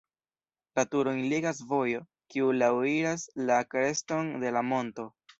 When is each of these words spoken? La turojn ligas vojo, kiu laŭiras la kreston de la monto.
La 0.77 0.83
turojn 0.93 1.17
ligas 1.33 1.59
vojo, 1.73 1.99
kiu 2.35 2.47
laŭiras 2.61 3.25
la 3.51 3.59
kreston 3.75 4.33
de 4.45 4.55
la 4.57 4.65
monto. 4.71 5.07